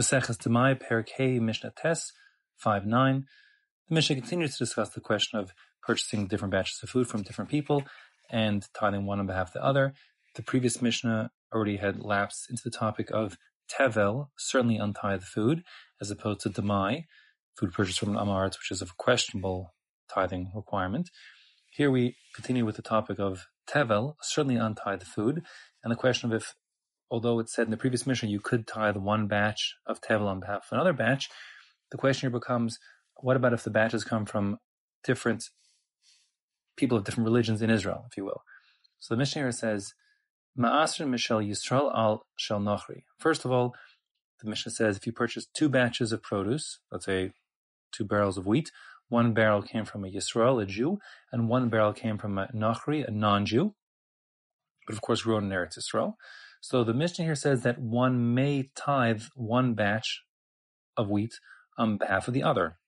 [0.00, 2.10] Maseches Demai, Perik Mishnah Tes,
[2.64, 3.24] 5.9.
[3.86, 7.50] The Mishnah continues to discuss the question of purchasing different batches of food from different
[7.50, 7.84] people
[8.30, 9.92] and tithing one on behalf of the other.
[10.36, 13.36] The previous Mishnah already had lapsed into the topic of
[13.70, 15.64] Tevel, certainly untithed food,
[16.00, 17.04] as opposed to Demai,
[17.58, 19.74] food purchased from an which is a questionable
[20.08, 21.10] tithing requirement.
[21.72, 25.42] Here we continue with the topic of Tevel, certainly untithed food,
[25.84, 26.54] and the question of if
[27.10, 30.40] although it said in the previous Mishnah you could tithe one batch of tevel on
[30.40, 31.28] behalf of another batch,
[31.90, 32.78] the question here becomes,
[33.16, 34.58] what about if the batches come from
[35.04, 35.44] different
[36.76, 38.42] people of different religions in Israel, if you will?
[39.00, 39.94] So the Mishnah here says,
[40.58, 43.02] Ma'asr Mishal Yisrael al Shel Nochri.
[43.18, 43.74] First of all,
[44.42, 47.32] the Mishnah says if you purchase two batches of produce, let's say
[47.92, 48.70] two barrels of wheat,
[49.08, 50.98] one barrel came from a Yisrael, a Jew,
[51.32, 53.74] and one barrel came from a Nochri, a non-Jew,
[54.86, 56.14] but of course grown in Eretz Yisrael.
[56.60, 60.22] So the Mishnah here says that one may tithe one batch
[60.96, 61.32] of wheat
[61.78, 62.78] on behalf of the other.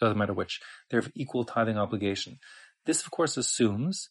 [0.00, 0.60] Doesn't matter which.
[0.88, 2.38] They have equal tithing obligation.
[2.86, 4.08] This, of course, assumes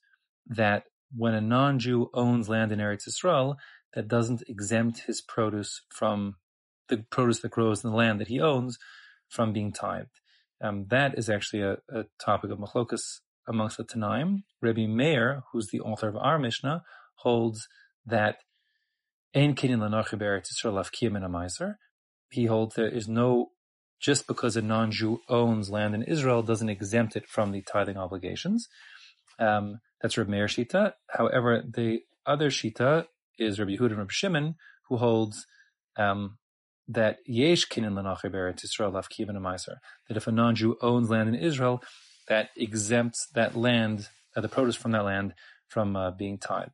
[0.48, 0.84] that
[1.16, 3.56] when a non-Jew owns land in Eretz Yisrael,
[3.94, 6.36] that doesn't exempt his produce from
[6.90, 8.78] the produce that grows in the land that he owns
[9.28, 10.20] from being tithed.
[10.62, 14.44] Um, that is actually a, a topic of machlokas amongst the Tanaim.
[14.62, 16.84] Rabbi Meir, who's the author of our Mishnah,
[17.16, 17.68] holds
[18.06, 18.38] that
[19.36, 19.56] Ein.
[22.32, 23.52] He holds there is no,
[24.00, 28.68] just because a non-Jew owns land in Israel doesn't exempt it from the tithing obligations.
[29.38, 30.94] Um, that's Rabbi Meir Shita.
[31.10, 33.06] However, the other Shita
[33.38, 34.56] is Rabbi Yehuda and Rabbi Shimon,
[34.88, 35.46] who holds
[35.98, 36.38] um,
[36.88, 39.76] that yesh kinyan lanochi be'eretz Yisrael afkiyam in a.
[40.08, 41.84] That if a non-Jew owns land in Israel,
[42.28, 45.34] that exempts that land, uh, the produce from that land,
[45.68, 46.72] from uh, being tithed.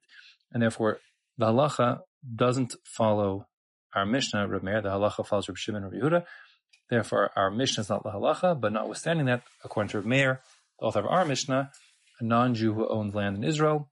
[0.52, 1.00] And therefore,
[1.38, 2.00] the halacha
[2.34, 3.48] doesn't follow
[3.94, 6.26] our Mishnah, Reb Meir, the halacha follows Reb Shimon, Reb Yehuda.
[6.90, 10.42] Therefore, our Mishnah is not the halacha, but notwithstanding that, according to Reb Meir,
[10.80, 11.72] the author of our Mishnah,
[12.20, 13.90] a non-Jew who owns land in Israel,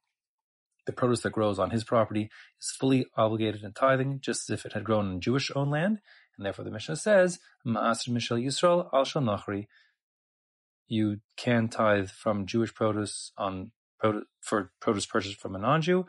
[0.85, 2.29] the produce that grows on his property
[2.59, 5.99] is fully obligated in tithing, just as if it had grown in Jewish-owned land.
[6.37, 9.67] And therefore, the Mishnah says, "Ma'asr Mishal Yisrael al shal nachri."
[10.87, 13.71] You can tithe from Jewish produce on
[14.41, 16.05] for produce purchased from a non-Jew,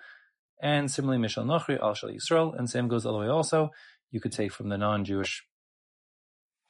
[0.62, 3.70] and similarly, Mishal Nochri, Al Shal Yisrael, and same goes all the way also.
[4.10, 5.44] You could take from the non-Jewish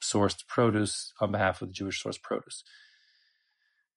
[0.03, 2.65] sourced produce on behalf of the Jewish sourced produce.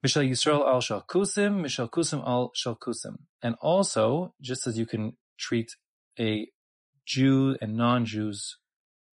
[0.06, 3.18] Mishal Yisrael al Shal Kusim, Mishal Kusim al Shal Kusim.
[3.42, 5.72] And also, just as you can treat
[6.20, 6.48] a
[7.06, 8.58] Jew and non-Jews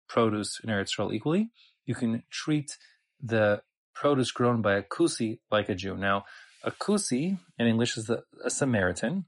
[0.08, 1.52] produce in Eretz Yisrael equally,
[1.86, 2.78] you can treat
[3.22, 3.62] the
[3.94, 5.96] produce grown by a Kusi like a Jew.
[5.96, 6.24] Now,
[6.64, 9.26] a Kusi in English is a, a Samaritan,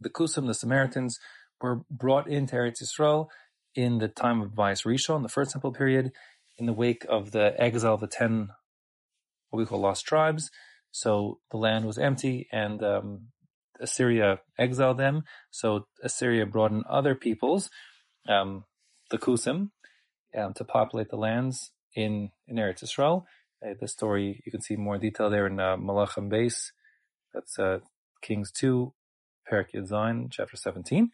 [0.00, 1.18] the Kusim, the Samaritans,
[1.60, 3.28] were brought into Eretz Yisrael
[3.74, 6.12] in the time of Bais Rishon, the first temple period,
[6.58, 8.50] in the wake of the exile of the ten,
[9.50, 10.50] what we call lost tribes.
[10.90, 13.28] So the land was empty and um,
[13.80, 15.24] Assyria exiled them.
[15.50, 17.70] So Assyria brought in other peoples,
[18.28, 18.64] um,
[19.10, 19.70] the Kusim,
[20.36, 23.24] um, to populate the lands in, in Eretz Yisrael.
[23.64, 26.72] Uh, the story, you can see more detail there in uh, Malachim Bais.
[27.32, 27.80] That's uh,
[28.22, 28.92] Kings 2,
[29.50, 31.10] Perak Zayin, chapter 17.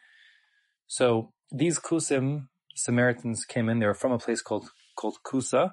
[0.87, 3.79] So these Kusim Samaritans came in.
[3.79, 5.73] They were from a place called called Kusa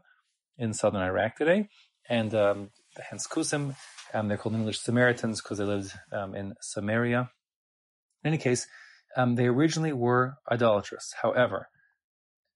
[0.58, 1.68] in southern Iraq today,
[2.10, 2.70] and um,
[3.10, 3.76] hence Kusim.
[4.14, 7.32] Um, they're called English Samaritans because they lived um, in Samaria.
[8.24, 8.68] In any case,
[9.18, 11.14] um, they originally were idolatrous.
[11.22, 11.68] However,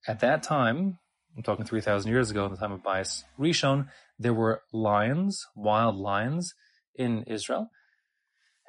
[0.07, 0.99] at that time,
[1.35, 3.87] I'm talking 3,000 years ago, in the time of Bais Rishon,
[4.19, 6.53] there were lions, wild lions
[6.95, 7.69] in Israel,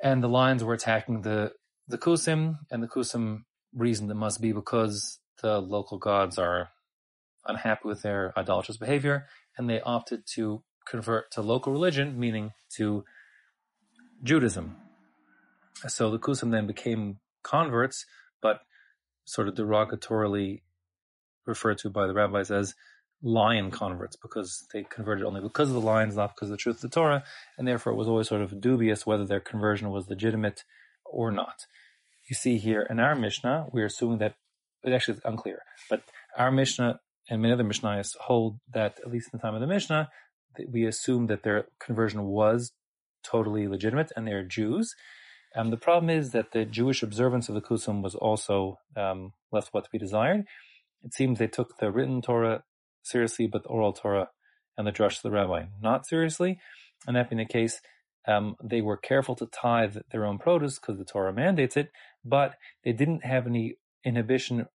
[0.02, 1.52] and the lions were attacking the
[1.86, 3.44] the Kusim, and the Kusim
[3.74, 6.68] reasoned it must be because the local gods are
[7.46, 9.26] unhappy with their idolatrous behavior,
[9.56, 13.04] and they opted to convert to local religion, meaning to
[14.22, 14.76] Judaism.
[15.86, 18.04] So the Kusim then became converts,
[18.42, 18.60] but
[19.24, 20.62] sort of derogatorily
[21.46, 22.74] referred to by the rabbis as
[23.22, 26.76] lion converts because they converted only because of the lions, not because of the truth
[26.76, 27.24] of the Torah,
[27.56, 30.64] and therefore it was always sort of dubious whether their conversion was legitimate
[31.04, 31.66] or not.
[32.28, 34.34] You see here in our Mishnah, we're assuming that
[34.84, 36.02] it actually is unclear, but
[36.36, 39.66] our Mishnah and many other Mishnahs hold that at least in the time of the
[39.66, 40.08] Mishnah,
[40.70, 42.72] we assume that their conversion was
[43.22, 44.94] totally legitimate and they're Jews.
[45.56, 49.68] Um, the problem is that the Jewish observance of the Kusim was also um, left
[49.72, 50.44] what to be desired.
[51.02, 52.62] It seems they took the written Torah
[53.08, 54.28] seriously, but the oral Torah
[54.76, 56.58] and the drush of the rabbi not seriously.
[57.06, 57.80] And that being the case,
[58.26, 61.90] um, they were careful to tithe their own produce because the Torah mandates it,
[62.24, 64.66] but they didn't have any inhibition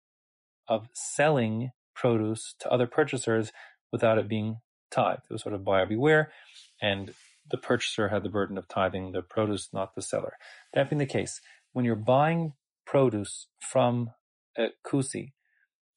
[0.68, 3.52] of selling produce to other purchasers
[3.92, 4.58] without it being
[4.92, 5.24] tithed.
[5.30, 6.32] It was sort of buyer beware,
[6.82, 7.14] and
[7.50, 10.34] the purchaser had the burden of tithing the produce, not the seller.
[10.74, 11.42] That being the case,
[11.74, 12.54] when you're buying
[12.86, 14.12] produce from
[14.58, 15.34] a kusi,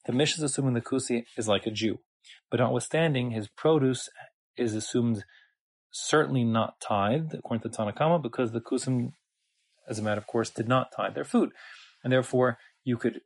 [0.06, 2.00] the Mishnah is assuming the kusi is like a Jew,
[2.50, 4.08] but notwithstanding, his produce
[4.56, 5.24] is assumed
[5.90, 9.12] certainly not tithed, according to Tanakama, because the kusim,
[9.88, 11.50] as a matter of course, did not tithe their food.
[12.04, 13.20] And therefore, you could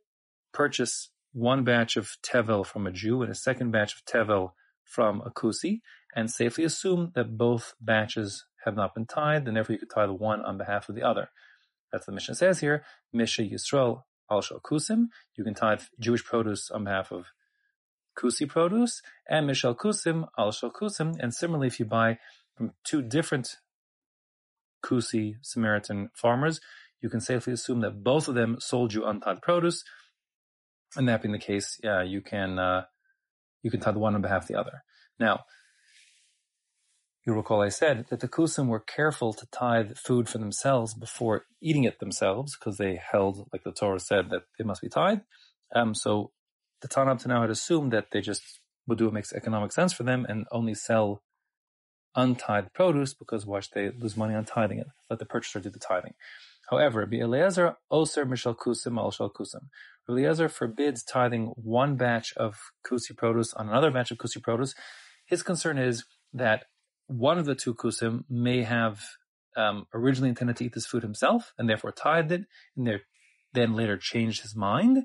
[0.53, 4.51] purchase one batch of tevel from a Jew and a second batch of tevel
[4.83, 5.81] from a kusi,
[6.15, 10.09] and safely assume that both batches have not been tithed, and therefore you could tithe
[10.09, 11.29] one on behalf of the other.
[11.91, 12.83] That's what the Mishnah says here.
[13.13, 15.07] Misha Yisrael al kusim.
[15.35, 17.27] You can tithe Jewish produce on behalf of
[18.21, 21.15] kusi produce, and Mishal kusim al kusim.
[21.19, 22.17] And similarly, if you buy
[22.55, 23.57] from two different
[24.85, 26.59] kusi Samaritan farmers,
[27.01, 29.83] you can safely assume that both of them sold you untithed produce,
[30.95, 32.83] and that being the case, yeah, you can uh,
[33.63, 34.83] you can tithe one on behalf of the other.
[35.19, 35.45] Now,
[37.25, 41.45] you recall I said that the Kusim were careful to tithe food for themselves before
[41.61, 45.21] eating it themselves because they held, like the Torah said, that it must be tithed.
[45.75, 46.31] Um, so
[46.81, 49.93] the Tanab to now had assumed that they just would do what makes economic sense
[49.93, 51.21] for them and only sell
[52.15, 54.87] untithed produce because watch they lose money on tithing it.
[55.09, 56.13] Let the purchaser do the tithing.
[56.69, 59.67] However, Eliezer oser mishal kusim al shal kusim.
[60.09, 64.73] Eliezer forbids tithing one batch of kusi produce on another batch of kusi produce.
[65.25, 66.65] His concern is that
[67.07, 69.01] one of the two kusim may have
[69.55, 72.45] um, originally intended to eat this food himself and therefore tithed it,
[72.75, 73.01] and
[73.53, 75.03] then later changed his mind.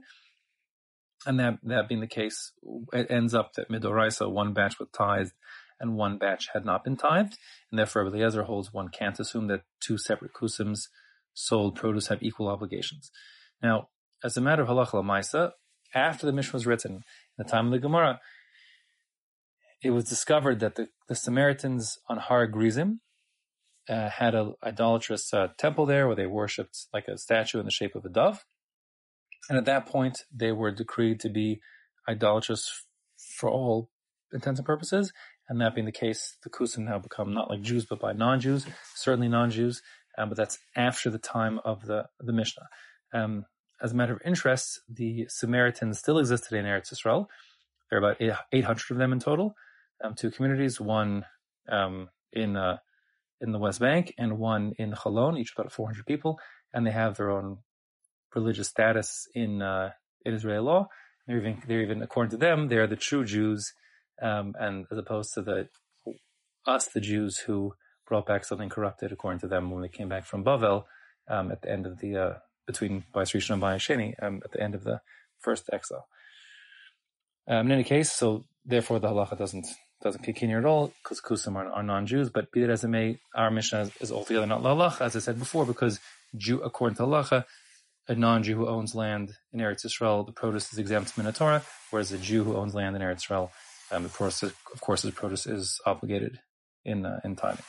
[1.27, 2.53] And that, that being the case,
[2.93, 5.33] it ends up that midoraisa, one batch was tithed
[5.81, 7.37] and one batch had not been tithed,
[7.71, 10.89] and therefore Eliezer holds one can't assume that two separate kusims
[11.35, 13.11] sold produce have equal obligations.
[13.63, 13.89] Now,
[14.25, 15.53] as a matter of halacha lamaisa,
[15.95, 17.03] after the Mishnah was written, in
[17.39, 18.21] the time of the Gemara,
[19.83, 23.01] it was discovered that the, the Samaritans on Har Grizim
[23.89, 27.71] uh, had an idolatrous uh, temple there where they worshipped like a statue in the
[27.71, 28.45] shape of a dove.
[29.49, 31.61] And at that point, they were decreed to be
[32.09, 32.85] idolatrous
[33.39, 33.91] for all
[34.33, 35.13] intents and purposes.
[35.49, 38.67] And that being the case, the Kusim now become not like Jews, but by non-Jews,
[38.95, 39.81] certainly non-Jews.
[40.19, 42.67] Um, but that's after the time of the, the Mishnah.
[43.13, 43.45] Um,
[43.83, 47.29] as a matter of interest, the Samaritans still existed in Eretz Israel.
[47.91, 49.55] There are about 800 of them in total.
[50.03, 51.25] Um, two communities, one
[51.71, 52.79] um, in uh,
[53.41, 56.39] in the West Bank and one in Cholon, each about 400 people,
[56.73, 57.59] and they have their own
[58.37, 59.91] religious status in uh,
[60.25, 60.89] in Israeli law.
[61.27, 63.73] They're even, they're even, according to them, they're the true Jews,
[64.23, 65.69] um, and as opposed to the
[66.67, 67.75] us, the Jews who
[68.07, 70.85] brought back something corrupted, according to them, when they came back from Bavel
[71.29, 72.35] um, at the end of the uh,
[72.67, 75.01] between Baisrishon and Bais Sheni um, at the end of the
[75.41, 76.07] first exile.
[77.49, 79.67] Um, in any case, so therefore the halacha doesn't
[80.03, 82.31] doesn't kick in here at all because kusim are, are, non-Jews.
[82.31, 85.17] But be that as it may, our Mishnah is, is altogether not la halacha, as
[85.17, 86.01] I said before, because
[86.37, 87.45] Jew, according to halacha,
[88.09, 91.63] a non-Jew who owns land in Eretz Yisrael, the produce is exempt from the Torah,
[91.91, 93.51] whereas a Jew who owns land in Eretz Yisrael,
[93.91, 96.41] um, of course, of course, his produce is obligated
[96.85, 97.65] in uh, in tithing.